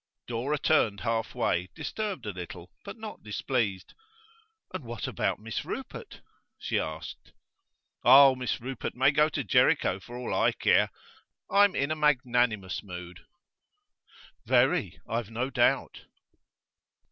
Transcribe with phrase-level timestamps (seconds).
[0.25, 3.93] Dora turned half away, disturbed a little, but not displeased.
[4.73, 6.21] 'And what about Miss Rupert?'
[6.57, 7.33] she asked.
[8.03, 10.89] 'Oh, Miss Rupert may go to Jericho for all I care.
[11.51, 13.27] I'm in a magnanimous mood.'
[14.47, 16.05] 'Very, I've no doubt.